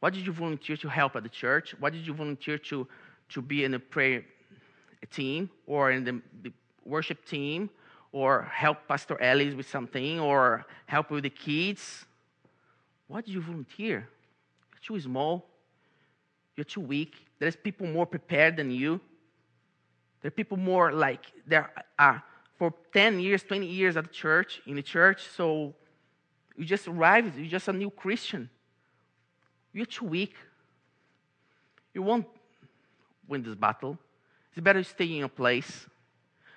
[0.00, 1.74] Why did you volunteer to help at the church?
[1.78, 2.86] Why did you volunteer to,
[3.30, 4.24] to be in a prayer
[5.12, 6.52] team or in the, the
[6.84, 7.70] worship team
[8.12, 12.06] or help Pastor Ellis with something, or help with the kids.
[13.08, 14.08] Why did you volunteer?
[14.72, 15.44] You're too small.
[16.56, 17.14] You're too weak.
[17.38, 19.00] There's people more prepared than you.
[20.22, 22.24] There are people more like there are ah,
[22.58, 25.74] for 10 years, 20 years at the church, in the church, so
[26.56, 28.48] you just arrived, you're just a new Christian.
[29.72, 30.34] You're too weak.
[31.92, 32.26] You won't
[33.28, 33.98] win this battle.
[34.52, 35.86] It's better to stay in your place.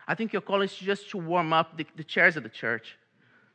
[0.08, 2.98] I think your calling is just to warm up the, the chairs of the church.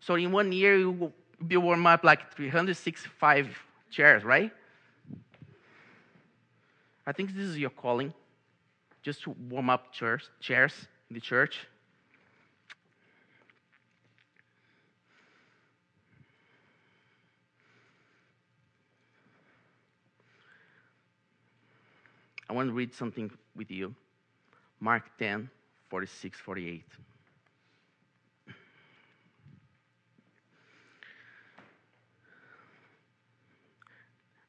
[0.00, 1.12] So in one year, you will
[1.46, 3.48] be warm up like 365
[3.90, 4.52] chairs, right?
[7.06, 8.14] I think this is your calling,
[9.02, 10.72] just to warm up chairs, chairs
[11.10, 11.66] in the church.
[22.48, 23.94] I want to read something with you.
[24.80, 25.50] Mark 10,
[25.88, 26.84] 46, 48.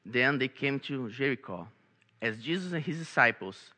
[0.04, 1.66] Then they came to Jericho.
[2.20, 3.72] As Jesus and his disciples,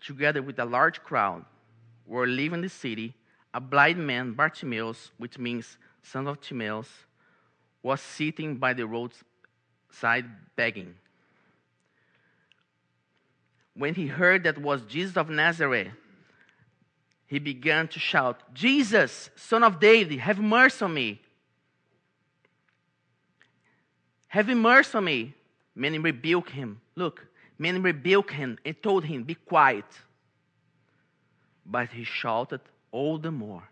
[0.00, 1.44] together with a large crowd,
[2.06, 3.14] were leaving the city,
[3.54, 6.88] a blind man, Bartimaeus, which means son of Timaeus,
[7.82, 10.94] was sitting by the roadside begging.
[13.74, 15.88] When he heard that was Jesus of Nazareth,
[17.26, 21.20] he began to shout, Jesus, son of David, have mercy on me.
[24.28, 25.34] Have mercy on me.
[25.78, 26.80] Many rebuked him.
[26.96, 27.26] Look,
[27.58, 29.86] many rebuked him and told him, Be quiet.
[31.64, 32.60] But he shouted
[32.90, 33.68] all the more,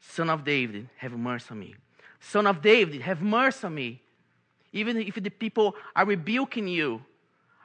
[0.00, 1.74] Son of David, have mercy on me.
[2.20, 4.00] Son of David, have mercy on me.
[4.72, 7.02] Even if the people are rebuking you,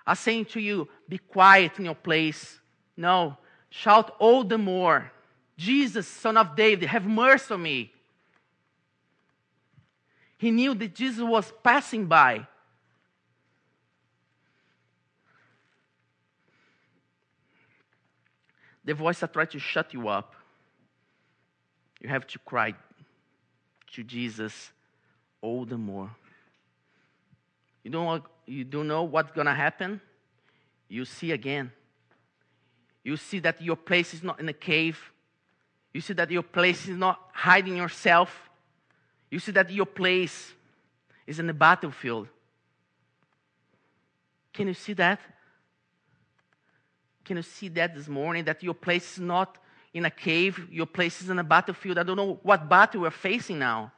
[0.08, 2.60] are saying to you, Be quiet in your place
[3.00, 3.38] no,
[3.70, 5.10] shout all the more
[5.56, 7.94] Jesus, son of David, have mercy on me.
[10.40, 12.48] He knew that Jesus was passing by.
[18.90, 20.34] the voice that tried to shut you up,
[22.02, 22.74] you have to cry
[23.94, 24.72] to Jesus
[25.42, 26.10] all the more.
[27.84, 30.02] You don't, you don't know what's going to happen?
[30.88, 31.72] You see again.
[33.04, 35.00] You see that your place is not in a cave.
[35.94, 38.49] You see that your place is not hiding yourself.
[39.30, 40.54] You see that your place
[41.28, 42.28] is in the battlefield.
[44.54, 45.20] Can you see that?
[47.24, 48.46] Can you see that this morning?
[48.46, 49.58] That your place is not
[49.94, 51.98] in a cave, your place is in a battlefield.
[51.98, 53.92] I don't know what battle we're facing now.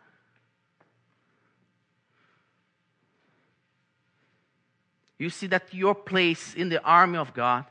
[5.17, 7.65] You see that your place in the army of God.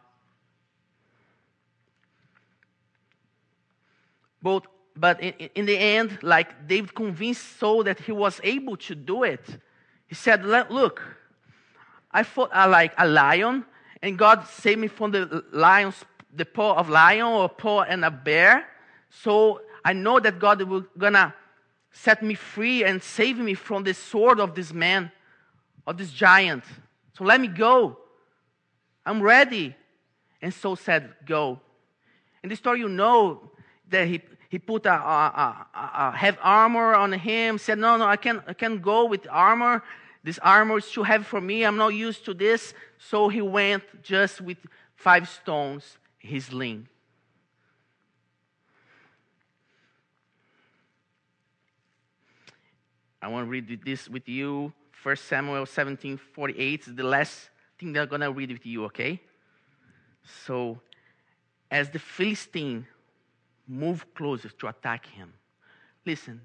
[4.43, 4.67] But,
[5.01, 9.23] but in, in the end, like David convinced Saul that he was able to do
[9.23, 9.45] it.
[10.07, 11.03] He said, Look,
[12.13, 13.65] I fought uh, like a lion,
[14.03, 18.11] and God saved me from the lion's the paw of lion or paw and a
[18.11, 18.67] bear.
[19.09, 21.35] So I know that God will gonna
[21.91, 25.11] set me free and save me from the sword of this man,
[25.87, 26.65] of this giant.
[27.17, 27.99] So let me go.
[29.07, 29.75] I'm ready.
[30.43, 31.59] And Saul said, Go.
[32.43, 33.51] In the story, you know
[33.89, 38.05] that he, he put a, a, a, a heavy armor on him, said, No, no,
[38.05, 39.83] I can't, I can't go with armor.
[40.25, 41.65] This armor is too heavy for me.
[41.65, 42.75] I'm not used to this.
[42.99, 44.59] So he went just with
[44.97, 46.89] five stones, his sling.
[53.23, 54.73] I want to read this with you.
[55.01, 58.85] 1 Samuel 17 48 is the last thing that I'm going to read with you,
[58.87, 59.21] okay?
[60.45, 60.81] So,
[61.71, 62.87] as the Philistine
[63.71, 65.33] moved closer to attack him,
[66.05, 66.41] listen,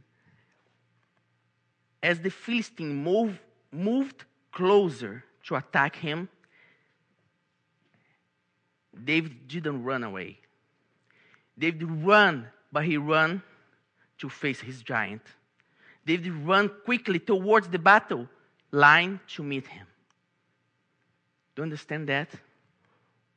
[2.04, 3.40] as the Philistine moved
[3.72, 6.30] moved closer to attack him,
[9.04, 10.40] David didn't run away.
[11.58, 13.42] David ran, but he ran
[14.18, 15.22] to face his giant.
[16.06, 18.28] David ran quickly towards the battle
[18.72, 19.88] line to meet him.
[21.56, 22.30] Do you understand that?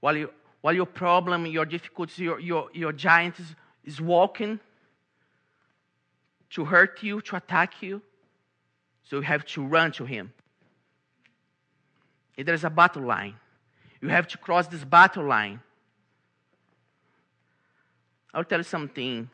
[0.00, 3.54] While, you, while your problem, your difficulties, your, your, your giant is,
[3.88, 4.60] is walking
[6.50, 8.02] to hurt you, to attack you,
[9.02, 10.32] so you have to run to him.
[12.36, 13.34] If there's a battle line,
[14.02, 15.60] you have to cross this battle line.
[18.34, 19.30] I'll tell you something.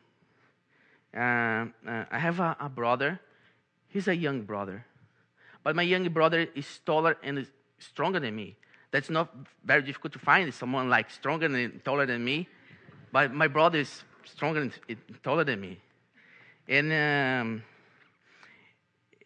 [1.13, 3.19] Uh, uh, I have a, a, brother.
[3.89, 4.85] He's a young brother.
[5.63, 7.45] But my young brother is taller and
[7.77, 8.55] stronger than me.
[8.91, 12.47] That's not very difficult to find someone like stronger and taller than me.
[13.11, 14.71] But my brother is stronger and
[15.23, 15.79] taller than me.
[16.67, 17.63] And um,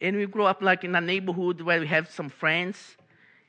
[0.01, 2.97] and we grew up like in a neighborhood where we have some friends,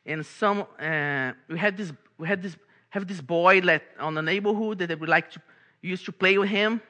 [0.06, 2.56] and some uh, we had this we had this
[2.90, 5.40] have this boy that on the neighborhood that we like to
[5.82, 6.80] used to play with him,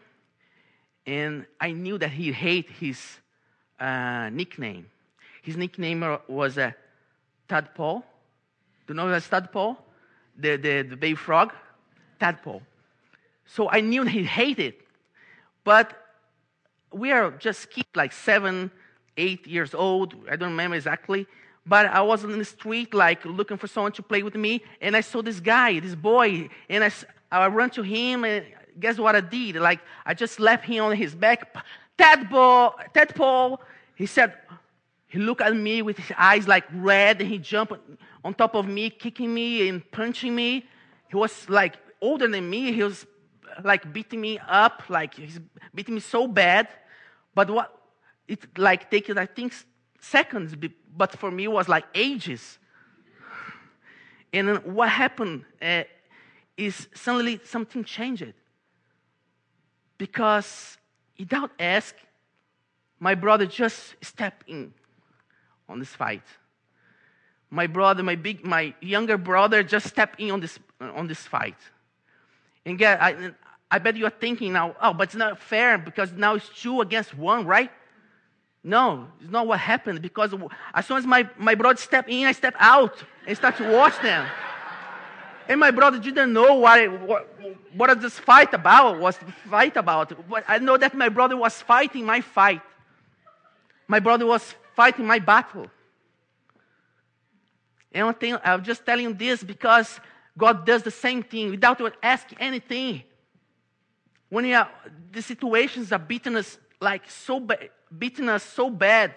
[1.06, 2.98] and I knew that he hate his
[3.78, 4.86] uh, nickname.
[5.42, 6.72] His nickname was uh,
[7.48, 8.00] Tadpole.
[8.86, 9.76] Do you know that's Tadpole?
[10.36, 11.52] The, the, the baby frog?
[12.18, 12.62] Tadpole.
[13.54, 14.74] So I knew he hated.
[15.64, 15.92] But
[16.92, 18.70] we are just kids, like seven,
[19.16, 20.14] eight years old.
[20.30, 21.26] I don't remember exactly.
[21.66, 24.96] But I was in the street, like looking for someone to play with me, and
[24.96, 26.90] I saw this guy, this boy, and I,
[27.30, 28.46] I ran to him, and
[28.78, 29.56] guess what I did?
[29.56, 31.54] Like, I just slapped him on his back.
[31.98, 33.60] Tadpole, Tadpole.
[33.94, 34.34] He said,
[35.08, 37.74] he looked at me with his eyes like red, and he jumped
[38.24, 40.64] on top of me, kicking me and punching me.
[41.08, 42.72] He was like older than me.
[42.72, 43.06] He was
[43.64, 45.40] like beating me up, like he's
[45.74, 46.68] beating me so bad.
[47.34, 47.74] But what
[48.28, 49.52] it like taking I think
[50.00, 50.54] seconds,
[50.96, 52.58] but for me was like ages.
[54.32, 55.82] And what happened uh,
[56.56, 58.32] is suddenly something changed.
[59.98, 60.78] Because
[61.18, 61.94] without ask,
[62.98, 64.72] my brother just stepped in
[65.68, 66.22] on this fight.
[67.50, 71.56] My brother, my big, my younger brother, just stepped in on this on this fight.
[72.70, 73.30] And I,
[73.70, 76.80] I bet you are thinking now, oh, but it's not fair because now it's two
[76.80, 77.70] against one, right?
[78.62, 80.34] No, it's not what happened because
[80.74, 83.98] as soon as my, my brother stepped in, I stepped out and started to watch
[84.02, 84.26] them.
[85.48, 87.28] And my brother didn't know what, what,
[87.74, 89.18] what this fight about was
[89.48, 90.28] fight about.
[90.28, 92.62] But I know that my brother was fighting my fight.
[93.88, 95.66] My brother was fighting my battle.
[97.92, 99.98] And thing, I'm just telling you this because
[100.40, 103.04] God does the same thing without asking anything.
[104.28, 104.68] When are,
[105.12, 109.14] the situations are beating us like so bad, beating us so bad,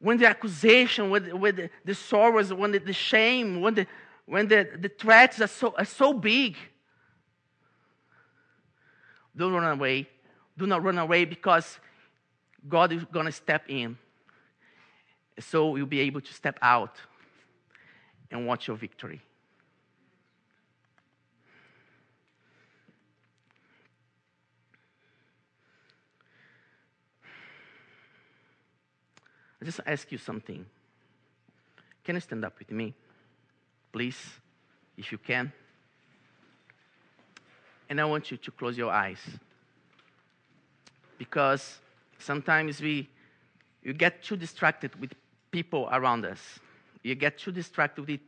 [0.00, 3.86] when the accusation, when, when the, the sorrows, when the, the, shame, when the
[4.26, 6.56] when the, the threats are so, are so big,
[9.38, 10.08] Don't run away.
[10.58, 11.78] Do not run away because
[12.68, 13.96] God is going to step in.
[15.38, 16.96] So you'll be able to step out
[18.32, 19.22] and watch your victory.
[29.60, 30.64] I just ask you something.
[32.04, 32.94] Can you stand up with me?
[33.92, 34.18] Please,
[34.96, 35.52] if you can.
[37.88, 39.20] And I want you to close your eyes.
[41.18, 41.78] Because
[42.18, 43.08] sometimes we
[43.82, 45.12] you get too distracted with
[45.50, 46.58] people around us.
[47.02, 48.20] You get too distracted with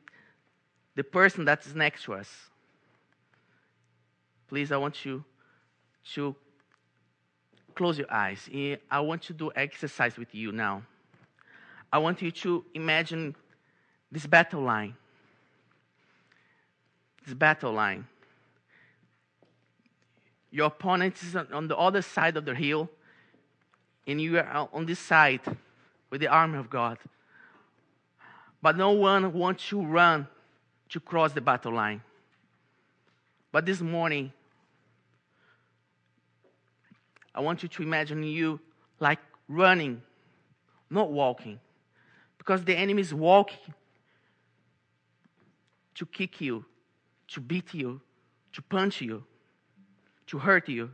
[0.95, 2.29] the person that is next to us.
[4.49, 5.25] Please, I want you
[6.15, 6.35] to
[7.75, 8.49] close your eyes.
[8.91, 10.83] I want to do exercise with you now.
[11.93, 13.35] I want you to imagine
[14.13, 14.95] this battle line.
[17.25, 18.07] This battle line.
[20.53, 22.89] Your opponent is on the other side of the hill,
[24.07, 25.41] and you are on this side
[26.11, 26.99] with the army of God.
[28.63, 30.27] But no one wants to run
[30.91, 32.03] to cross the battle line.
[33.53, 34.33] But this morning,
[37.35, 38.61] I want you to imagine you
[38.99, 39.19] like
[39.49, 40.03] running,
[40.89, 41.59] not walking
[42.51, 43.73] because the enemy is walking
[45.95, 46.65] to kick you,
[47.29, 48.01] to beat you,
[48.53, 49.23] to punch you,
[50.27, 50.91] to hurt you.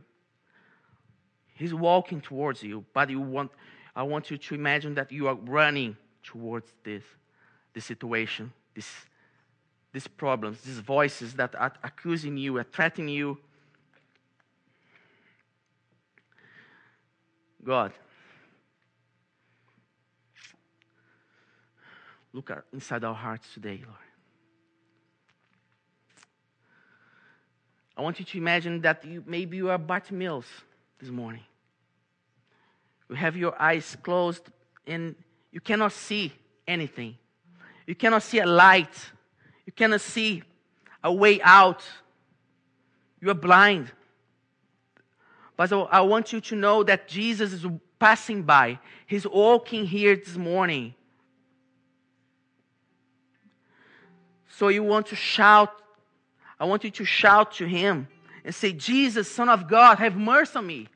[1.55, 3.49] He's walking towards you, but you want,
[3.95, 7.01] I want you to imagine that you are running towards this,
[7.73, 8.91] this situation, this,
[9.93, 13.35] these problems, these voices that are accusing you, are threatening you.
[17.65, 17.93] God,
[22.33, 23.97] Look inside our hearts today, Lord.
[27.95, 30.45] I want you to imagine that you, maybe you are Bartimaeus
[30.99, 31.41] this morning.
[33.09, 34.43] You have your eyes closed
[34.85, 35.15] and
[35.51, 36.31] you cannot see
[36.67, 37.15] anything.
[37.87, 38.93] You cannot see a light.
[39.65, 40.43] You cannot see
[41.03, 41.81] a way out.
[43.19, 43.91] You are blind.
[45.55, 47.65] But I want you to know that Jesus is
[47.97, 48.77] passing by.
[49.07, 50.93] He's walking here this morning.
[54.57, 55.71] So you want to shout.
[56.59, 58.07] I want you to shout to him
[58.43, 60.87] and say, Jesus, Son of God, have mercy on me.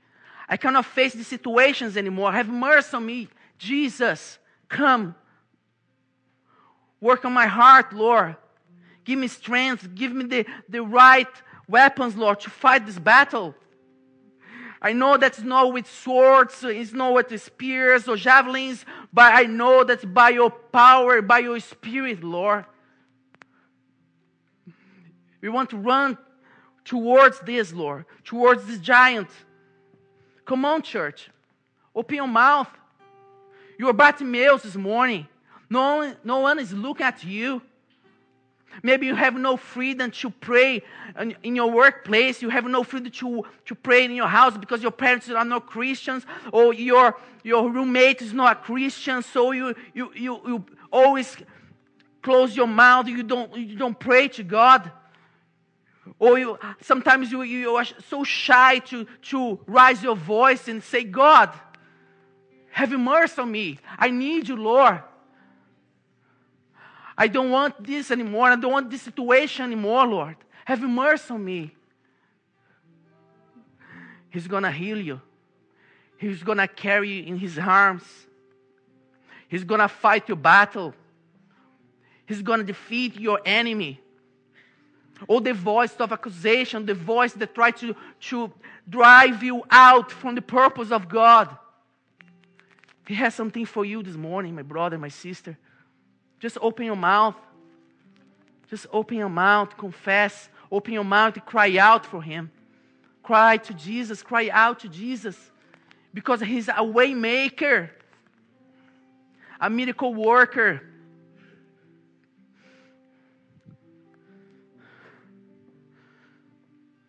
[0.49, 2.32] I cannot face these situations anymore.
[2.32, 3.28] Have mercy on me.
[3.59, 5.14] Jesus, come.
[6.99, 8.36] Work on my heart, Lord.
[9.03, 9.93] Give me strength.
[9.93, 11.28] Give me the, the right
[11.68, 13.53] weapons, Lord, to fight this battle.
[14.82, 18.84] I know that's not with swords, it's not with spears or javelins,
[19.14, 22.66] but I know that's by your power, by your spirit, Lord.
[25.41, 26.17] We want to run
[26.85, 29.29] towards this, Lord, towards this giant.
[30.45, 31.29] Come on, church.
[31.95, 32.69] Open your mouth.
[33.77, 35.27] You are Bartimaeus this morning.
[35.69, 37.61] No one, no one is looking at you.
[38.83, 40.81] Maybe you have no freedom to pray
[41.43, 42.41] in your workplace.
[42.41, 45.65] You have no freedom to, to pray in your house because your parents are not
[45.67, 49.23] Christians or your, your roommate is not a Christian.
[49.23, 51.35] So you, you, you, you always
[52.21, 53.07] close your mouth.
[53.07, 54.91] You don't, you don't pray to God.
[56.20, 61.03] Or you, sometimes you, you are so shy to, to raise your voice and say,
[61.03, 61.49] God,
[62.72, 63.80] have mercy on me.
[63.97, 65.01] I need you, Lord.
[67.18, 68.47] I don't want this anymore.
[68.47, 70.36] I don't want this situation anymore, Lord.
[70.66, 71.76] Have mercy on me.
[74.30, 75.22] He's going to heal you.
[76.18, 78.03] He's going to carry you in his arms.
[79.49, 80.93] He's going to fight your battle.
[82.26, 83.99] He's going to defeat your enemy
[85.28, 88.51] or the voice of accusation, the voice that tries to, to
[88.89, 91.55] drive you out from the purpose of God.
[93.07, 95.57] He has something for you this morning, my brother, my sister.
[96.39, 97.36] Just open your mouth.
[98.69, 100.49] Just open your mouth, confess.
[100.72, 102.49] Open your mouth cry out for Him.
[103.22, 105.38] Cry to Jesus, cry out to Jesus.
[106.13, 107.89] Because He's a waymaker,
[109.59, 110.82] a miracle worker.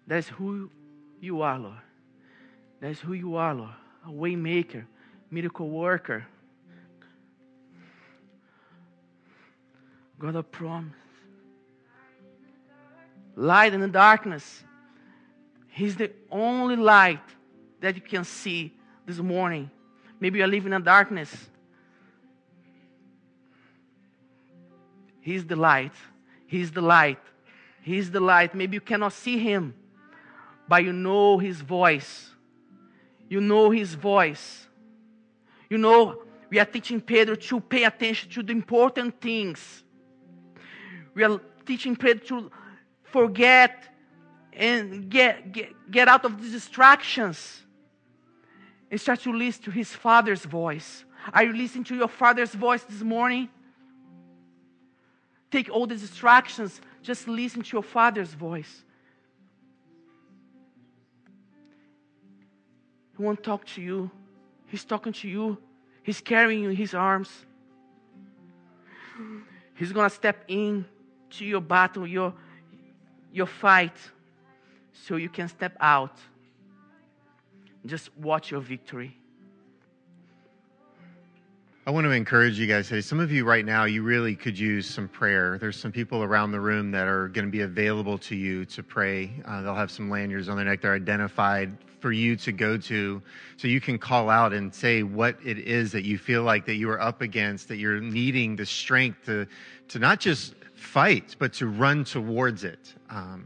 [0.06, 0.70] That's who
[1.20, 1.74] you are, Lord.
[2.80, 3.70] That's who you are, Lord.
[4.06, 4.84] A waymaker,
[5.30, 6.26] miracle worker.
[10.18, 10.92] God of promise.
[13.34, 14.62] Light in the darkness.
[15.68, 17.20] He's the only light
[17.80, 18.72] that you can see
[19.06, 19.70] this morning.
[20.20, 21.34] Maybe you're living in darkness.
[25.20, 25.92] He's the light.
[26.46, 27.20] He's the light.
[27.80, 28.54] He's the light.
[28.54, 29.74] Maybe you cannot see him
[30.68, 32.30] but you know His voice.
[33.28, 34.66] You know His voice.
[35.68, 39.82] You know, we are teaching Pedro to pay attention to the important things.
[41.14, 42.50] We are teaching Pedro to
[43.04, 43.88] forget
[44.52, 47.62] and get, get, get out of the distractions
[48.90, 51.04] and start to listen to his father's voice.
[51.32, 53.48] Are you listening to your father's voice this morning?
[55.50, 58.84] Take all the distractions, just listen to your father's voice.
[63.16, 64.10] He won't talk to you.
[64.66, 65.58] He's talking to you.
[66.02, 67.30] He's carrying you in his arms.
[69.74, 70.84] He's to step in
[71.30, 72.34] to your battle, your,
[73.32, 73.96] your fight,
[74.92, 76.16] so you can step out.
[77.84, 79.16] Just watch your victory.
[81.84, 83.00] I want to encourage you guys today.
[83.00, 85.58] Some of you right now, you really could use some prayer.
[85.58, 88.84] There's some people around the room that are going to be available to you to
[88.84, 89.32] pray.
[89.44, 90.80] Uh, they'll have some lanyards on their neck.
[90.80, 93.20] They're identified for you to go to
[93.56, 96.76] so you can call out and say what it is that you feel like that
[96.76, 99.48] you are up against, that you're needing the strength to,
[99.88, 102.94] to not just fight, but to run towards it.
[103.10, 103.44] Um,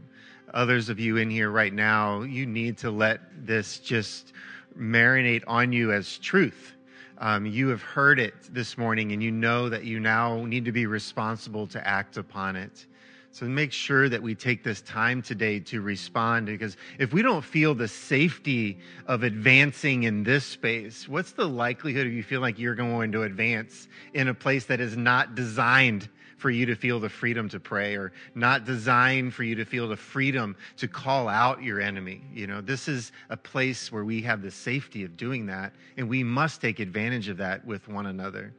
[0.53, 4.33] others of you in here right now, you need to let this just
[4.77, 6.75] marinate on you as truth
[7.19, 10.71] um, you have heard it this morning and you know that you now need to
[10.71, 12.85] be responsible to act upon it.
[13.31, 17.43] So make sure that we take this time today to respond because if we don't
[17.43, 22.57] feel the safety of advancing in this space, what's the likelihood of you feeling like
[22.57, 26.99] you're going to advance in a place that is not designed for you to feel
[26.99, 31.27] the freedom to pray or not designed for you to feel the freedom to call
[31.27, 32.21] out your enemy.
[32.33, 36.07] You know, this is a place where we have the safety of doing that, and
[36.07, 38.53] we must take advantage of that with one another.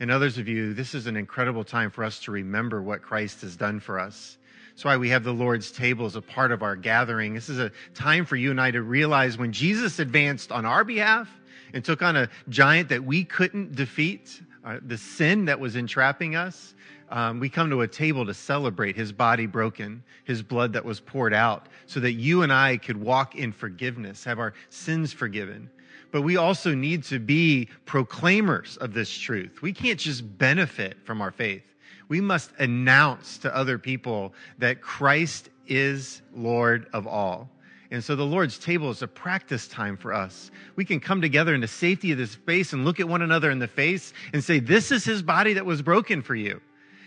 [0.00, 3.40] And others of you, this is an incredible time for us to remember what Christ
[3.42, 4.36] has done for us.
[4.70, 7.34] That's why we have the Lord's table as a part of our gathering.
[7.34, 10.82] This is a time for you and I to realize when Jesus advanced on our
[10.82, 11.28] behalf
[11.72, 16.36] and took on a giant that we couldn't defeat, uh, the sin that was entrapping
[16.36, 16.74] us,
[17.12, 20.98] um, we come to a table to celebrate his body broken, his blood that was
[20.98, 25.68] poured out, so that you and I could walk in forgiveness, have our sins forgiven.
[26.10, 29.60] But we also need to be proclaimers of this truth.
[29.60, 31.62] We can't just benefit from our faith.
[32.08, 37.50] We must announce to other people that Christ is Lord of all.
[37.90, 40.50] And so the Lord's table is a practice time for us.
[40.76, 43.50] We can come together in the safety of this space and look at one another
[43.50, 46.62] in the face and say, This is his body that was broken for you.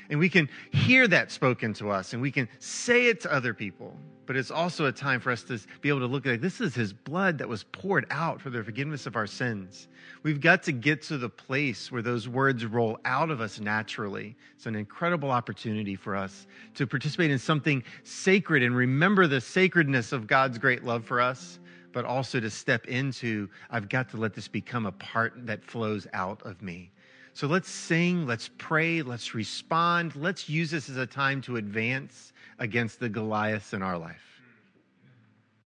[0.09, 3.53] And we can hear that spoken to us and we can say it to other
[3.53, 3.97] people.
[4.25, 6.73] But it's also a time for us to be able to look at this is
[6.73, 9.87] his blood that was poured out for the forgiveness of our sins.
[10.23, 14.35] We've got to get to the place where those words roll out of us naturally.
[14.55, 20.11] It's an incredible opportunity for us to participate in something sacred and remember the sacredness
[20.11, 21.59] of God's great love for us,
[21.91, 26.07] but also to step into, I've got to let this become a part that flows
[26.13, 26.91] out of me.
[27.35, 30.15] So let's sing, let's pray, let's respond.
[30.15, 34.34] Let's use this as a time to advance against the Goliaths in our life.